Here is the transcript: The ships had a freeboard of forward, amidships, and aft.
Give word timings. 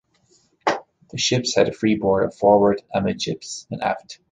The 1.11 1.19
ships 1.19 1.53
had 1.53 1.69
a 1.69 1.73
freeboard 1.73 2.23
of 2.23 2.33
forward, 2.33 2.81
amidships, 2.91 3.67
and 3.69 3.83
aft. 3.83 4.17